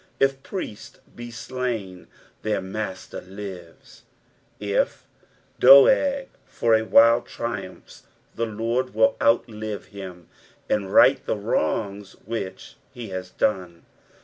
[0.19, 2.07] If priests be slain
[2.41, 4.01] their Master lives.
[4.59, 4.87] It
[5.59, 8.01] Doeg for awhile triumphs
[8.33, 10.25] the Lord will outlive hioi,
[10.67, 13.85] and right the wrongs which he has done.